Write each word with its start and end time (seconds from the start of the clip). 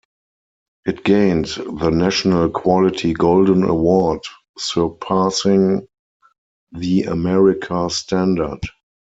It 0.83 1.03
gained 1.03 1.45
the 1.45 1.91
national 1.91 2.49
quality 2.49 3.13
golden 3.13 3.61
award, 3.61 4.21
surpassing 4.57 5.87
the 6.71 7.03
America 7.03 7.87
Standard. 7.91 8.61